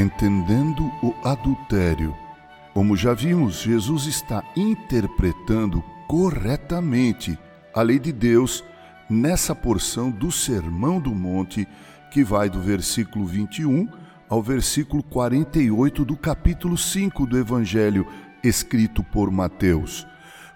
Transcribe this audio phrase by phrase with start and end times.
[0.00, 2.16] Entendendo o adultério.
[2.72, 7.38] Como já vimos, Jesus está interpretando corretamente
[7.74, 8.64] a lei de Deus
[9.10, 11.68] nessa porção do Sermão do Monte,
[12.10, 13.86] que vai do versículo 21
[14.26, 18.06] ao versículo 48 do capítulo 5 do Evangelho
[18.42, 20.06] escrito por Mateus.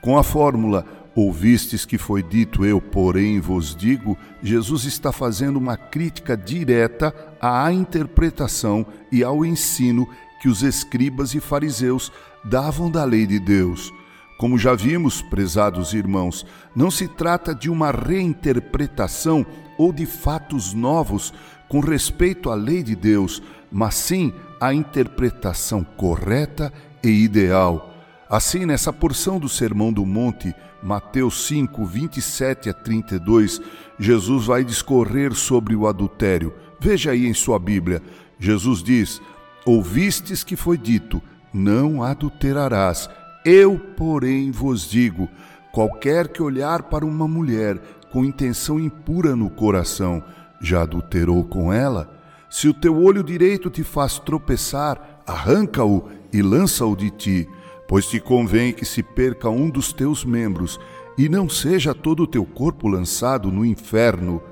[0.00, 5.76] Com a fórmula Ouvistes que foi dito, eu, porém, vos digo, Jesus está fazendo uma
[5.76, 10.08] crítica direta à interpretação e ao ensino
[10.40, 12.10] que os escribas e fariseus
[12.42, 13.92] davam da lei de Deus.
[14.38, 19.44] Como já vimos, prezados irmãos, não se trata de uma reinterpretação
[19.76, 21.32] ou de fatos novos
[21.68, 26.72] com respeito à lei de Deus, mas sim a interpretação correta
[27.04, 27.91] e ideal
[28.32, 33.60] Assim, nessa porção do Sermão do Monte, Mateus 5, 27 a 32,
[33.98, 36.50] Jesus vai discorrer sobre o adultério.
[36.80, 38.00] Veja aí em sua Bíblia.
[38.38, 39.20] Jesus diz:
[39.66, 41.20] Ouvistes que foi dito:
[41.52, 43.06] Não adulterarás.
[43.44, 45.28] Eu, porém, vos digo:
[45.70, 47.78] qualquer que olhar para uma mulher
[48.10, 50.24] com intenção impura no coração,
[50.58, 52.18] já adulterou com ela?
[52.48, 57.48] Se o teu olho direito te faz tropeçar, arranca-o e lança-o de ti
[57.86, 60.78] Pois te convém que se perca um dos teus membros,
[61.16, 64.42] e não seja todo o teu corpo lançado no inferno.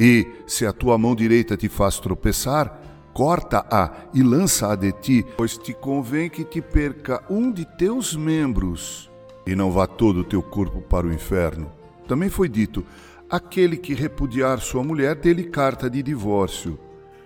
[0.00, 2.80] E, se a tua mão direita te faz tropeçar,
[3.12, 9.10] corta-a e lança-a de ti, pois te convém que te perca um de teus membros,
[9.46, 11.70] e não vá todo o teu corpo para o inferno.
[12.06, 12.86] Também foi dito:
[13.28, 16.78] aquele que repudiar sua mulher, dê-lhe carta de divórcio.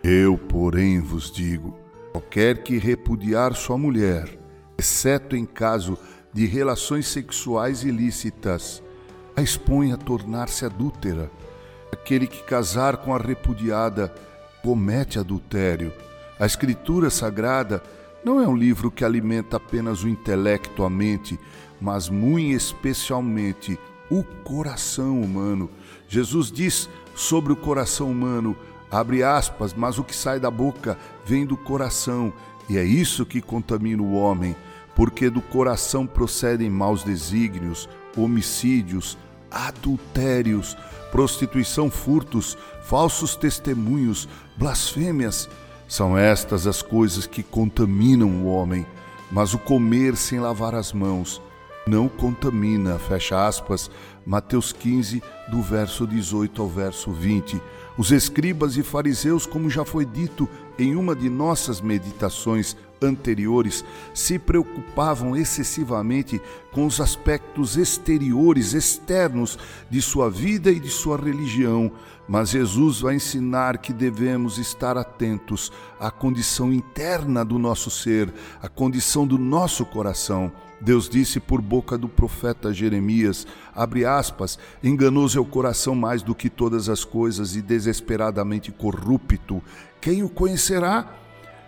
[0.02, 1.76] Eu, porém, vos digo:
[2.10, 4.41] qualquer que repudiar sua mulher,
[4.78, 5.98] exceto em caso
[6.32, 8.82] de relações sexuais ilícitas,
[9.36, 11.30] a expõe a tornar-se adúltera.
[11.92, 14.14] Aquele que casar com a repudiada
[14.62, 15.92] comete adultério.
[16.38, 17.82] A Escritura Sagrada
[18.24, 21.38] não é um livro que alimenta apenas o intelecto, a mente,
[21.80, 23.78] mas muito especialmente
[24.10, 25.70] o coração humano.
[26.08, 28.56] Jesus diz sobre o coração humano,
[28.90, 32.32] abre aspas, mas o que sai da boca vem do coração,
[32.68, 34.56] e é isso que contamina o homem
[34.94, 39.16] porque do coração procedem maus desígnios, homicídios,
[39.50, 40.76] adultérios,
[41.10, 45.48] prostituição, furtos, falsos testemunhos, blasfêmias.
[45.88, 48.86] São estas as coisas que contaminam o homem,
[49.30, 51.40] mas o comer sem lavar as mãos
[51.86, 53.90] não contamina, fecha aspas,
[54.24, 57.60] Mateus 15, do verso 18 ao verso 20.
[57.98, 60.48] Os escribas e fariseus, como já foi dito
[60.78, 66.40] em uma de nossas meditações anteriores se preocupavam excessivamente
[66.72, 69.58] com os aspectos exteriores, externos
[69.90, 71.92] de sua vida e de sua religião,
[72.28, 78.32] mas Jesus vai ensinar que devemos estar atentos à condição interna do nosso ser,
[78.62, 80.52] à condição do nosso coração.
[80.80, 86.34] Deus disse por boca do profeta Jeremias, abre aspas, enganoso é o coração mais do
[86.34, 89.62] que todas as coisas e desesperadamente corrupto.
[90.00, 91.21] Quem o conhecerá?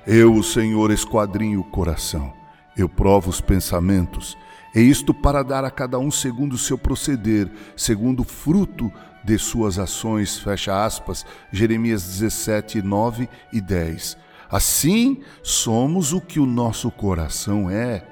[0.07, 2.31] Eu, o Senhor, esquadrinho o coração,
[2.77, 4.37] eu provo os pensamentos,
[4.75, 8.93] e isto para dar a cada um segundo o seu proceder, segundo o fruto
[9.25, 10.39] de suas ações.
[10.39, 14.19] Fecha aspas, Jeremias 17, 9 e 10.
[14.51, 18.05] Assim somos o que o nosso coração é.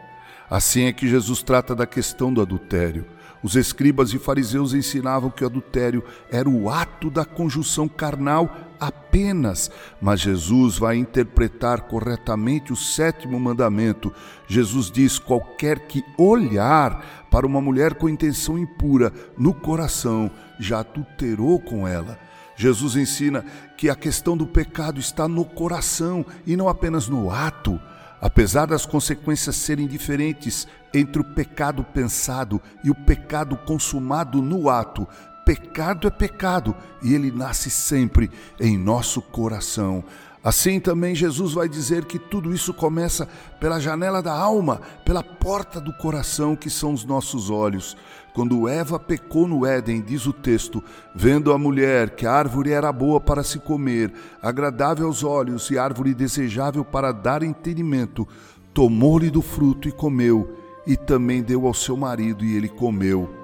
[0.49, 3.07] Assim é que Jesus trata da questão do adultério.
[3.43, 9.71] Os escribas e fariseus ensinavam que o adultério era o ato da conjunção carnal apenas,
[10.01, 14.13] mas Jesus vai interpretar corretamente o sétimo mandamento.
[14.47, 21.59] Jesus diz: qualquer que olhar para uma mulher com intenção impura no coração já adulterou
[21.59, 22.19] com ela.
[22.55, 23.45] Jesus ensina
[23.77, 27.81] que a questão do pecado está no coração e não apenas no ato.
[28.23, 35.09] Apesar das consequências serem diferentes entre o pecado pensado e o pecado consumado no ato,
[35.45, 36.73] pecado é pecado
[37.03, 38.31] e ele nasce sempre
[38.61, 40.05] em nosso coração.
[40.45, 43.29] Assim também Jesus vai dizer que tudo isso começa
[43.61, 47.97] pela janela da alma, pela porta do coração, que são os nossos olhos.
[48.35, 50.83] Quando Eva pecou no Éden, diz o texto,
[51.15, 54.13] vendo a mulher que a árvore era boa para se comer,
[54.43, 58.27] agradável aos olhos e árvore desejável para dar entendimento,
[58.75, 63.42] tomou-lhe do fruto e comeu, e também deu ao seu marido e ele comeu.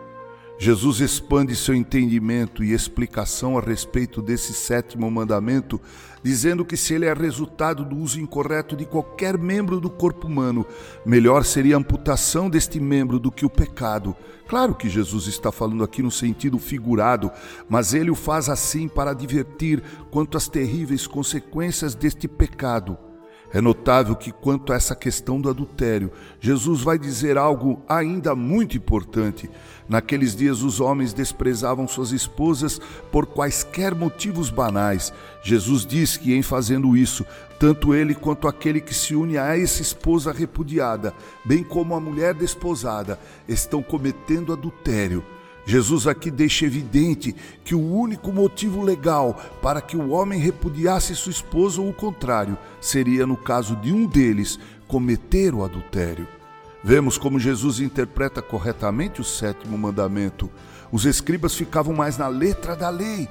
[0.61, 5.81] Jesus expande seu entendimento e explicação a respeito desse sétimo mandamento,
[6.21, 10.67] dizendo que se ele é resultado do uso incorreto de qualquer membro do corpo humano,
[11.07, 14.17] melhor seria a amputação deste membro do que o pecado.
[14.49, 17.31] Claro que Jesus está falando aqui no sentido figurado,
[17.69, 22.99] mas ele o faz assim para advertir quanto às terríveis consequências deste pecado.
[23.53, 28.77] É notável que, quanto a essa questão do adultério, Jesus vai dizer algo ainda muito
[28.77, 29.49] importante.
[29.89, 32.79] Naqueles dias, os homens desprezavam suas esposas
[33.11, 35.13] por quaisquer motivos banais.
[35.43, 37.25] Jesus diz que, em fazendo isso,
[37.59, 42.35] tanto ele quanto aquele que se une a essa esposa repudiada, bem como a mulher
[42.35, 43.19] desposada,
[43.49, 45.25] estão cometendo adultério.
[45.69, 51.31] Jesus aqui deixa evidente que o único motivo legal para que o homem repudiasse sua
[51.31, 56.27] esposa ou o contrário seria, no caso de um deles, cometer o adultério.
[56.83, 60.51] Vemos como Jesus interpreta corretamente o sétimo mandamento.
[60.91, 63.29] Os escribas ficavam mais na letra da lei.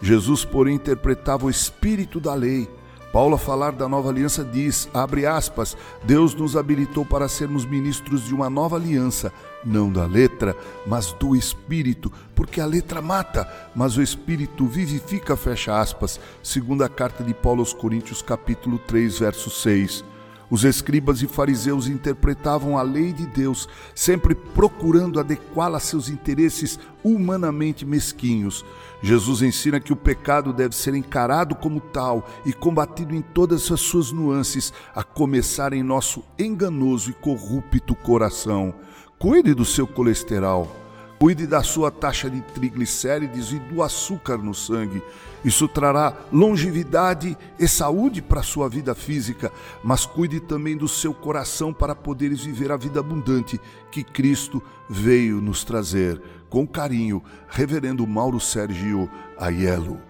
[0.00, 2.70] Jesus, porém, interpretava o espírito da lei.
[3.12, 8.24] Paulo, a falar da nova aliança, diz: abre aspas, Deus nos habilitou para sermos ministros
[8.24, 9.32] de uma nova aliança,
[9.64, 15.80] não da letra, mas do espírito, porque a letra mata, mas o espírito vivifica, fecha
[15.80, 20.04] aspas, segundo a carta de Paulo aos Coríntios, capítulo 3, verso 6.
[20.50, 26.78] Os escribas e fariseus interpretavam a lei de Deus, sempre procurando adequá-la a seus interesses
[27.04, 28.64] humanamente mesquinhos.
[29.00, 33.80] Jesus ensina que o pecado deve ser encarado como tal e combatido em todas as
[33.80, 38.74] suas nuances, a começar em nosso enganoso e corrupto coração.
[39.18, 40.89] Cuide do seu colesterol.
[41.20, 45.02] Cuide da sua taxa de triglicérides e do açúcar no sangue.
[45.44, 49.52] Isso trará longevidade e saúde para a sua vida física,
[49.84, 53.60] mas cuide também do seu coração para poderes viver a vida abundante
[53.92, 56.18] que Cristo veio nos trazer.
[56.48, 59.06] Com carinho, Reverendo Mauro Sérgio
[59.36, 60.09] Aiello.